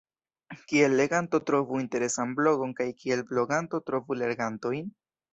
[0.69, 4.89] Kiel leganto trovu interesan blogon kaj kiel bloganto trovu legantojn?